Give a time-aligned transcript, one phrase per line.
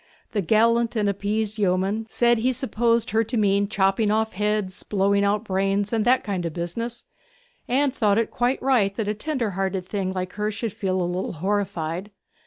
[0.31, 5.23] The gallant and appeased yeoman said he supposed her to mean chopping off heads, blowing
[5.23, 7.05] out brains, and that kind of business,
[7.67, 11.03] and thought it quite right that a tender hearted thing like her should feel a
[11.03, 12.09] little horrified.